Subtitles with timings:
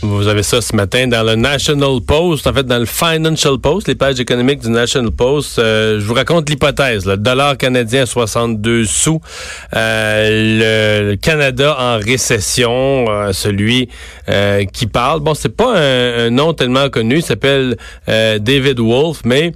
[0.00, 3.88] Vous avez ça ce matin dans le National Post, en fait dans le Financial Post,
[3.88, 5.58] les pages économiques du National Post.
[5.58, 7.04] Euh, je vous raconte l'hypothèse.
[7.04, 9.20] Le dollar canadien à 62 sous,
[9.74, 13.88] euh, le Canada en récession, euh, celui
[14.72, 15.20] qui parle.
[15.20, 19.52] Bon, c'est pas un, nom tellement connu, il s'appelle David Wolf, mais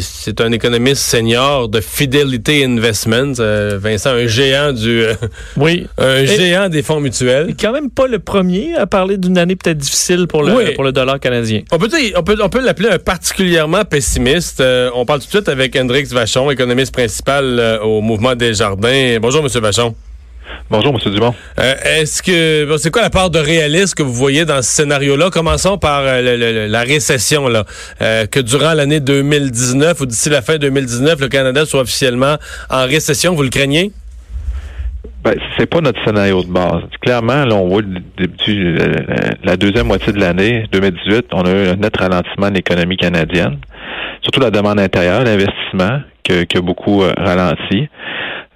[0.00, 3.32] c'est un économiste senior de Fidelity Investments.
[3.78, 5.04] Vincent, un géant du,
[5.56, 7.56] oui, un géant des fonds mutuels.
[7.60, 10.92] Quand même pas le premier à parler d'une année peut-être difficile pour le, pour le
[10.92, 11.62] dollar canadien.
[11.70, 14.60] On peut, on peut, on peut l'appeler un particulièrement pessimiste.
[14.60, 18.54] Euh, on parle tout de suite avec Hendrix Vachon, économiste principal euh, au Mouvement des
[18.54, 19.18] Jardins.
[19.20, 19.94] Bonjour, Monsieur Vachon.
[20.70, 21.12] Bonjour, M.
[21.12, 21.34] Dumont.
[21.58, 25.30] Euh, est-ce que c'est quoi la part de réalisme que vous voyez dans ce scénario-là?
[25.30, 27.64] Commençons par la récession, là.
[27.98, 32.36] que durant l'année 2019 ou d'ici la fin 2019, le Canada soit officiellement
[32.70, 33.34] en récession.
[33.34, 33.92] Vous le craignez?
[35.24, 36.82] Ben, c'est pas notre scénario de base.
[37.00, 38.76] Clairement, là, on voit depuis
[39.44, 43.58] la deuxième moitié de l'année 2018, on a eu un net ralentissement de l'économie canadienne,
[44.22, 47.88] surtout la demande intérieure, l'investissement, que, que beaucoup euh, ralenti.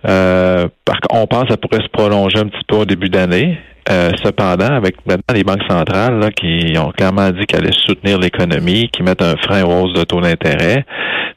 [0.09, 3.59] Euh, par, on pense que ça pourrait se prolonger un petit peu au début d'année.
[3.89, 8.19] Euh, cependant, avec maintenant les banques centrales là, qui ont clairement dit qu'elles allaient soutenir
[8.19, 10.85] l'économie, qui mettent un frein aux hausses de taux d'intérêt,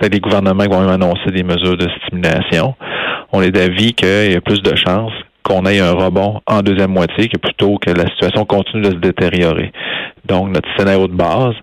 [0.07, 2.75] les gouvernements vont même annoncer des mesures de stimulation
[3.31, 6.91] on est d'avis qu'il y a plus de chances qu'on ait un rebond en deuxième
[6.91, 9.71] moitié que plutôt que la situation continue de se détériorer.
[10.25, 11.55] Donc, notre scénario de base,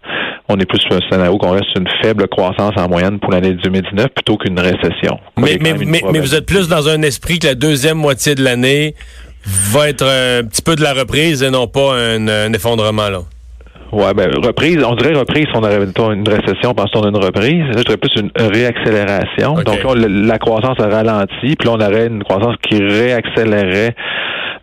[0.48, 3.52] on est plus sur un scénario qu'on reste une faible croissance en moyenne pour l'année
[3.52, 5.18] 2019 plutôt qu'une récession.
[5.36, 8.94] Mais, mais, mais, vous êtes plus dans un esprit que la deuxième moitié de l'année
[9.44, 13.20] va être un petit peu de la reprise et non pas un effondrement, là.
[13.92, 17.24] Ouais, ben reprise, on dirait reprise si on aurait une récession, parce qu'on a une
[17.24, 17.64] reprise.
[17.72, 19.54] Là, je dirais plus une réaccélération.
[19.54, 23.94] Donc là, la croissance a ralenti, puis là, on aurait une croissance qui réaccélérerait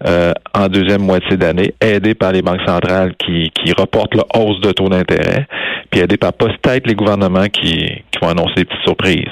[0.06, 4.60] euh, en deuxième moitié d'année, aidée par les banques centrales qui, qui reportent la hausse
[4.60, 5.48] de taux d'intérêt,
[5.90, 9.32] puis aidée par peut-être les gouvernements qui, qui vont annoncer des petites surprises.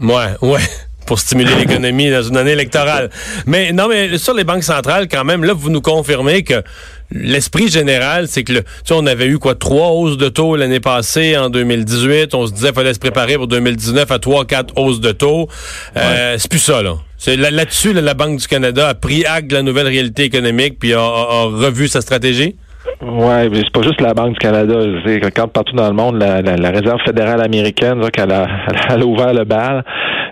[0.00, 0.60] Ouais, ouais
[1.06, 3.10] pour stimuler l'économie dans une année électorale.
[3.46, 6.62] Mais non, mais sur les banques centrales, quand même, là, vous nous confirmez que
[7.10, 10.56] l'esprit général, c'est que le, tu sais, on avait eu quoi trois hausses de taux
[10.56, 12.34] l'année passée en 2018.
[12.34, 15.48] On se disait qu'il fallait se préparer pour 2019 à trois, quatre hausses de taux.
[15.96, 16.94] Euh, c'est plus ça, là.
[17.18, 20.92] C'est là-dessus, la Banque du Canada a pris acte de la nouvelle réalité économique puis
[20.92, 22.56] a, revu sa stratégie?
[23.00, 24.74] Oui, mais c'est pas juste la Banque du Canada.
[25.06, 28.48] C'est quand partout dans le monde, la, Réserve fédérale américaine, là, qu'elle a,
[28.90, 29.84] elle a ouvert le bal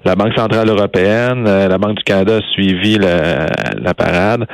[0.04, 4.46] la Banque centrale européenne, euh, la Banque du Canada a suivi la, parade.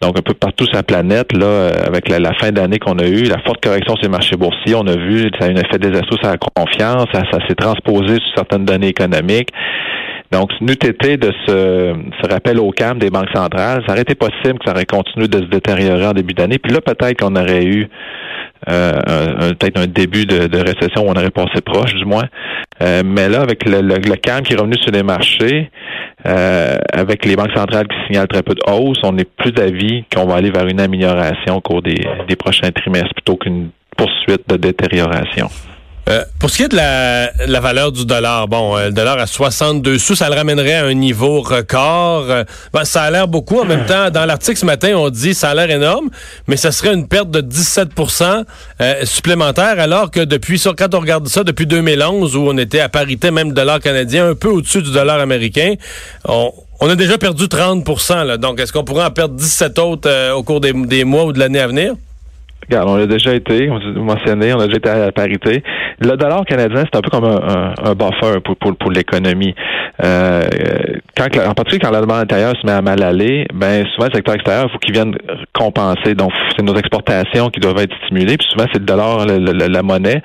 [0.00, 3.06] Donc, un peu partout sur la planète, là, euh, avec la, fin d'année qu'on a
[3.06, 5.56] eue, la forte correction sur les marchés boursiers, on a vu, ça a eu un
[5.56, 9.50] effet désastreux sur la confiance, ça, s'est transposé sur certaines données économiques.
[10.30, 11.94] Donc, nous été de ce,
[12.28, 15.38] rappel au calme des banques centrales, ça aurait été possible que ça aurait continué de
[15.38, 16.58] se détériorer en début d'année.
[16.58, 17.88] Puis là, peut-être qu'on aurait eu
[18.68, 22.26] euh, peut-être un début de, récession où on aurait passé proche, du moins.
[22.82, 25.70] Euh, mais là, avec le, le, calme qui est revenu sur les marchés,
[26.26, 30.04] euh, avec les banques centrales qui signalent très peu de hausse, on est plus d'avis
[30.14, 34.56] qu'on va aller vers une amélioration au cours des prochains trimestres plutôt qu'une poursuite de
[34.56, 35.48] détérioration.
[36.08, 39.26] Euh, pour ce qui est de la, valeur du dollar, bon, euh, le dollar à
[39.26, 42.30] 62 sous, ça le ramènerait à un niveau record.
[42.30, 43.60] Euh, ben, ça a l'air beaucoup.
[43.60, 46.08] En même temps, dans l'article ce matin, on dit ça a l'air énorme,
[46.46, 48.44] mais ça serait une perte de 17%
[49.04, 52.88] supplémentaire, alors que depuis ça, quand on regarde ça depuis 2011, où on était à
[52.88, 55.74] parité même dollar canadien, un peu au-dessus du dollar américain,
[56.24, 56.52] on,
[56.88, 58.36] a déjà perdu 30 là.
[58.38, 61.60] Donc, est-ce qu'on pourrait en perdre 17 autres au cours des mois ou de l'année
[61.60, 61.94] à venir?
[62.68, 65.62] Regarde, on a déjà été, on mentionné, on a déjà été à la parité.
[66.00, 69.54] Le dollar canadien, c'est un peu comme un, un, buffer pour, pour, pour l'économie.
[70.04, 70.42] Euh,
[71.16, 74.14] quand, en particulier quand la demande intérieure se met à mal aller, ben souvent le
[74.14, 75.16] secteur extérieur, il faut qu'il vienne
[75.54, 76.14] compenser.
[76.14, 78.36] Donc, c'est nos exportations qui doivent être stimulées.
[78.36, 80.20] Puis souvent, c'est le dollar, la monnaie,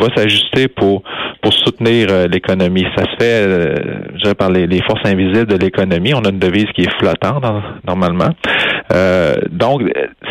[0.00, 1.02] va s'ajuster pour
[1.42, 2.84] pour soutenir euh, l'économie.
[2.96, 3.74] Ça se fait, euh,
[4.14, 6.12] je dirais, par les, les, forces invisibles de l'économie.
[6.14, 7.44] On a une devise qui est flottante
[7.86, 8.30] normalement.
[8.92, 9.82] Euh, donc,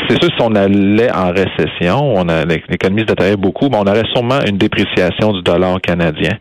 [0.07, 3.87] c'est sûr, si on allait en récession, on a l'économie se détériorait beaucoup, mais on
[3.87, 6.37] aurait sûrement une dépréciation du dollar canadien.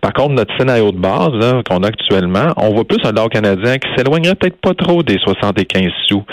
[0.00, 3.78] Par contre, notre scénario de base qu'on a actuellement, on voit plus un dollar canadien
[3.78, 6.24] qui s'éloignerait peut-être pas trop des 75 sous.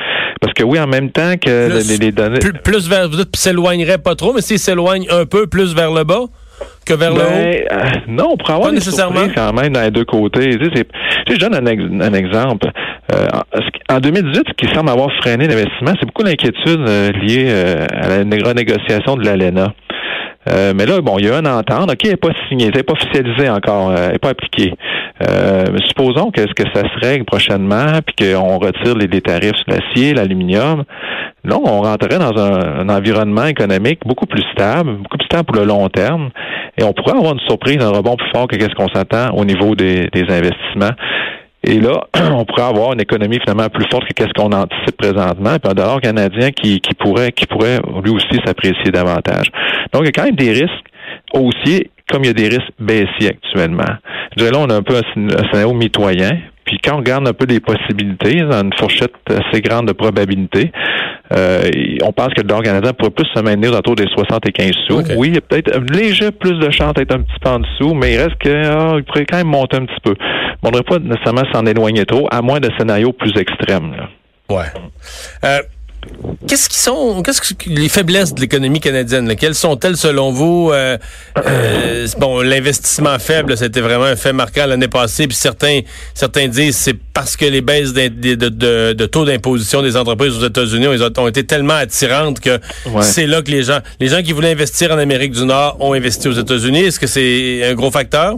[0.41, 2.39] Parce que oui, en même temps que les, données...
[2.63, 6.25] Plus, vers, vous s'éloignerait pas trop, mais s'il s'éloigne un peu plus vers le bas?
[6.85, 7.75] que vers le Ben, haut?
[7.75, 9.21] euh, non, on pourrait avoir Pas des nécessairement.
[9.33, 10.57] quand même dans les deux côtés.
[10.57, 10.87] Tu sais, c'est-
[11.25, 12.67] tu sais, je donne un, ex- un exemple.
[13.13, 16.83] Euh, en- ce qui- en 2018, ce qui semble avoir freiné l'investissement, c'est beaucoup l'inquiétude
[16.87, 19.73] euh, liée euh, à la né- renégociation de l'ALENA.
[20.49, 22.83] Euh, mais là, bon, il y a une entente, OK, n'est pas signée, elle n'est
[22.83, 24.73] pas officialisée encore, euh, elle n'est pas appliquée.
[25.21, 29.65] Euh, supposons que, que ça se règle prochainement, puis qu'on retire les, les tarifs sur
[29.67, 30.83] l'acier, l'aluminium.
[31.43, 35.65] Là, on rentrerait dans un, environnement économique beaucoup plus stable, beaucoup plus stable pour le
[35.65, 36.29] long terme,
[36.77, 39.45] et on pourrait avoir une surprise, un rebond plus fort que qu'est-ce qu'on s'attend au
[39.45, 40.95] niveau des, des investissements.
[41.63, 45.57] Et là, on pourrait avoir une économie finalement plus forte que qu'est-ce qu'on anticipe présentement,
[45.59, 49.47] puis un dollar canadien qui, qui pourrait qui pourrait lui aussi s'apprécier davantage.
[49.93, 50.87] Donc, il y a quand même des risques
[51.33, 53.95] haussiers, comme il y a des risques baissiers actuellement.
[54.31, 56.31] Je dirais là, on a un peu un, scén- un scénario mitoyen.
[56.65, 60.71] Puis quand on regarde un peu les possibilités, dans une fourchette assez grande de probabilité,
[60.71, 65.03] euh, on pense que le dollar canadien pourrait plus se maintenir autour des 75 sous.
[65.15, 67.59] Oui, il y a peut-être un léger plus de chance d'être un petit peu en
[67.59, 70.15] dessous, mais il reste que ah, il pourrait quand même monter un petit peu.
[70.63, 73.93] On ne devrait pas nécessairement s'en éloigner trop, à moins de scénarios plus extrêmes.
[73.95, 74.09] là.
[74.49, 74.65] Ouais.
[75.45, 75.59] Euh,
[76.47, 79.27] Qu'est-ce qui sont qu'est-ce que les faiblesses de l'économie canadienne?
[79.27, 79.35] là?
[79.35, 80.71] Quelles sont-elles selon vous?
[80.73, 80.97] Euh,
[81.45, 85.27] euh, bon, l'investissement faible, c'était vraiment un fait marquant l'année passée.
[85.27, 85.81] Puis certains
[86.13, 90.37] certains disent c'est parce que les baisses de, de- de- de taux d'imposition des entreprises
[90.37, 93.01] aux États-Unis ont, ont été tellement attirantes que Ouais.
[93.03, 95.93] c'est là que les gens les gens qui voulaient investir en Amérique du Nord ont
[95.93, 96.81] investi aux États-Unis.
[96.85, 98.37] Est-ce que c'est un gros facteur?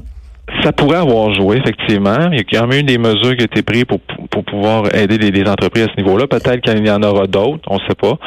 [0.62, 2.30] Ça pourrait avoir joué, effectivement.
[2.32, 4.00] Il y a quand même eu des mesures qui ont été prises pour,
[4.34, 6.26] pour pouvoir aider les, entreprises à ce niveau-là.
[6.28, 8.18] Peut-être qu'il y en aura d'autres, on ne sait pas.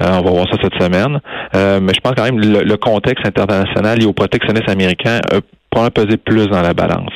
[0.00, 1.18] Euh, on va voir ça cette semaine.
[1.56, 5.40] Euh, mais je pense quand même le, le contexte international lié au protectionnisme américain a
[5.70, 7.10] probablement pesé plus dans la balance.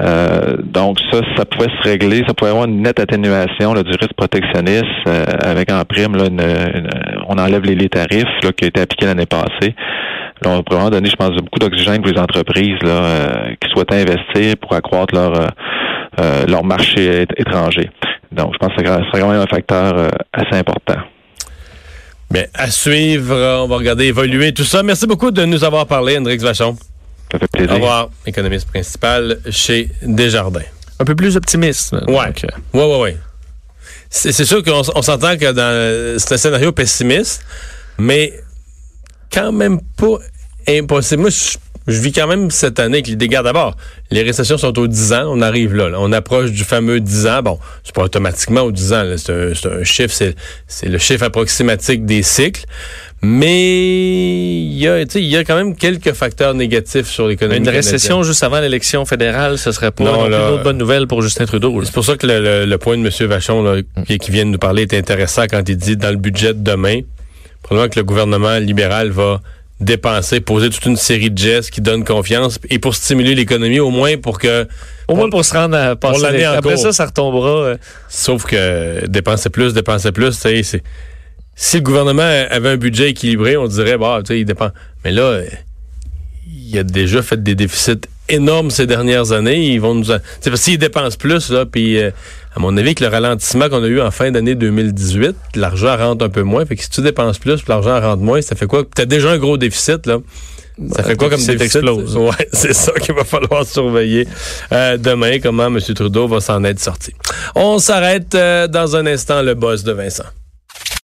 [0.00, 3.90] Euh, donc ça, ça pouvait se régler, ça pouvait avoir une nette atténuation là, du
[3.90, 6.88] risque protectionniste euh, avec en prime, là, une- une-
[7.28, 9.74] on enlève les, les tarifs là, qui ont été appliqués l'année passée.
[10.42, 13.68] Là, on va vraiment donner, je pense, beaucoup d'oxygène pour les entreprises là, euh, qui
[13.72, 15.32] souhaitent investir pour accroître leur
[16.18, 17.90] euh, leur marché étranger.
[18.32, 20.96] Donc, je pense que ce serait quand même un facteur euh, assez important.
[22.30, 24.82] Bien, à suivre, on va regarder évoluer tout ça.
[24.82, 26.76] Merci beaucoup de nous avoir parlé, Hendrix Vachon.
[27.32, 27.72] Ça fait plaisir.
[27.72, 30.60] Au revoir, économiste principal chez Desjardins.
[30.98, 31.92] Un peu plus optimiste.
[31.92, 32.26] Ouais.
[32.26, 33.16] Donc, euh, Oui, oui, oui.
[34.10, 37.44] C'est c'est sûr qu'on s'entend que dans c'est un scénario pessimiste,
[37.98, 38.32] mais
[39.30, 40.18] quand même pas
[40.66, 41.22] impossible.
[41.22, 41.58] Moi, je,
[41.88, 43.76] je vis quand même cette année avec les dégâts d'abord.
[44.10, 45.98] Les récessions sont aux 10 ans, on arrive là, là.
[46.00, 47.42] On approche du fameux 10 ans.
[47.42, 49.16] Bon, c'est pas automatiquement aux 10 ans, là.
[49.18, 50.14] c'est un, chiffre,
[50.66, 52.64] c'est le chiffre approximatique des cycles.
[53.20, 57.58] Mais il y a, il y a quand même quelques facteurs négatifs sur l'économie.
[57.58, 57.92] Une canadienne.
[57.92, 61.44] récession juste avant l'élection fédérale, ce serait pas Non, une autre bonne nouvelle pour Justin
[61.46, 61.82] Trudeau.
[61.84, 63.28] C'est pour ça que le, le- le point de M.
[63.28, 66.16] Vachon, là, qui, qui vient de nous parler, est intéressant quand il dit dans le
[66.16, 67.00] budget de demain,
[67.62, 69.40] probablement que le gouvernement libéral va
[69.80, 73.90] dépenser, poser toute une série de gestes qui donnent confiance et pour stimuler l'économie, au
[73.90, 74.66] moins pour que.
[75.06, 76.20] Au moins pour se rendre à passer.
[76.22, 77.50] l'année Après ça, ça retombera.
[77.64, 77.76] euh,
[78.08, 80.82] Sauf que dépenser plus, dépenser plus, tu sais, c'est.
[81.54, 84.70] Si le gouvernement avait un budget équilibré, on dirait, bah, tu sais, il dépend.
[85.04, 85.40] Mais là,
[86.46, 89.66] il a déjà fait des déficits énormes ces dernières années.
[89.72, 90.10] Ils vont nous.
[90.10, 92.10] en- Tu sais, parce qu'ils dépensent plus, là, puis euh,
[92.58, 96.24] à mon avis, que le ralentissement qu'on a eu en fin d'année 2018, l'argent rentre
[96.24, 96.66] un peu moins.
[96.66, 98.82] Fait que si tu dépenses plus, l'argent rentre moins, ça fait quoi?
[98.96, 100.18] Tu as déjà un gros déficit, là.
[100.92, 101.82] Ça fait quoi comme déficit déficit?
[101.84, 102.16] explose.
[102.16, 104.26] Ouais, c'est ça qu'il va falloir surveiller
[104.72, 105.78] euh, demain, comment M.
[105.94, 107.12] Trudeau va s'en être sorti?
[107.54, 110.24] On s'arrête euh, dans un instant, le boss de Vincent.